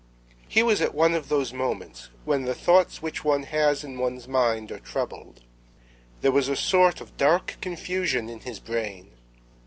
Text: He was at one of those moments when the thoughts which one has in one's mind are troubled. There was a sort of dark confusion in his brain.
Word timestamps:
He 0.47 0.63
was 0.63 0.81
at 0.81 0.95
one 0.95 1.13
of 1.13 1.29
those 1.29 1.53
moments 1.53 2.09
when 2.25 2.45
the 2.45 2.55
thoughts 2.55 3.03
which 3.03 3.23
one 3.23 3.43
has 3.43 3.83
in 3.83 3.99
one's 3.99 4.27
mind 4.27 4.71
are 4.71 4.79
troubled. 4.79 5.41
There 6.21 6.31
was 6.31 6.49
a 6.49 6.55
sort 6.55 7.01
of 7.01 7.17
dark 7.17 7.57
confusion 7.61 8.27
in 8.27 8.39
his 8.39 8.59
brain. 8.59 9.11